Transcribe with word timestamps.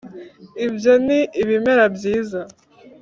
ibyo 0.65 0.93
ni 1.05 1.19
ibimera 1.41 1.85
byiza. 1.95 2.41